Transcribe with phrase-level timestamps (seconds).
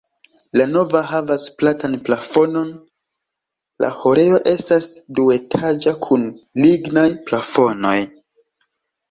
[0.59, 2.71] La navo havas platan plafonon,
[3.85, 4.89] la ĥorejo estas
[5.21, 6.27] duetaĝa kun
[6.65, 7.95] lignaj plafonoj.